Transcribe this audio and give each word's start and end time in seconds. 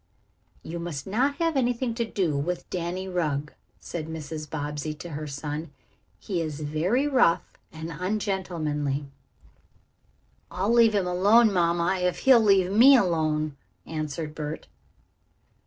"You 0.63 0.79
must 0.79 1.05
not 1.05 1.35
have 1.35 1.55
anything 1.55 1.93
to 1.93 2.03
do 2.05 2.35
with 2.35 2.67
Danny 2.71 3.07
Rugg," 3.07 3.53
said 3.79 4.07
Mrs. 4.07 4.49
Bobbsey 4.49 4.95
to 4.95 5.09
her 5.09 5.27
son. 5.27 5.69
"He 6.17 6.41
is 6.41 6.59
very 6.61 7.07
rough 7.07 7.43
and 7.71 7.91
ungentlemanly." 7.91 9.05
"I'll 10.49 10.73
leave 10.73 10.95
him 10.95 11.05
alone, 11.05 11.53
mamma, 11.53 11.99
if 11.99 12.17
he'll 12.21 12.39
leave 12.41 12.71
me 12.71 12.97
alone," 12.97 13.55
answered 13.85 14.33
Bert. 14.33 14.65